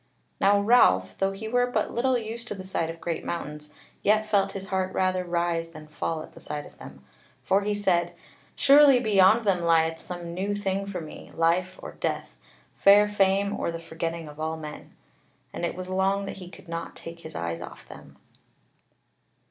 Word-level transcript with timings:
Now 0.39 0.59
Ralph, 0.59 1.15
though 1.19 1.31
he 1.31 1.47
were 1.47 1.67
but 1.67 1.93
little 1.93 2.17
used 2.17 2.47
to 2.47 2.55
the 2.55 2.63
sight 2.63 2.89
of 2.89 2.99
great 2.99 3.23
mountains, 3.23 3.71
yet 4.01 4.25
felt 4.25 4.53
his 4.53 4.69
heart 4.69 4.91
rather 4.95 5.23
rise 5.23 5.69
than 5.69 5.85
fall 5.85 6.23
at 6.23 6.31
the 6.33 6.41
sight 6.41 6.65
of 6.65 6.79
them; 6.79 7.05
for 7.43 7.61
he 7.61 7.75
said: 7.75 8.15
"Surely 8.55 8.99
beyond 8.99 9.45
them 9.45 9.61
lieth 9.61 9.99
some 10.01 10.33
new 10.33 10.55
thing 10.55 10.87
for 10.87 11.01
me, 11.01 11.31
life 11.35 11.77
or 11.83 11.91
death: 11.91 12.35
fair 12.77 13.07
fame 13.07 13.53
or 13.59 13.71
the 13.71 13.79
forgetting 13.79 14.27
of 14.27 14.39
all 14.39 14.57
men." 14.57 14.95
And 15.53 15.63
it 15.67 15.75
was 15.75 15.87
long 15.87 16.25
that 16.25 16.37
he 16.37 16.49
could 16.49 16.67
not 16.67 16.95
take 16.95 17.19
his 17.19 17.35
eyes 17.35 17.61
off 17.61 17.87
them. 17.87 18.17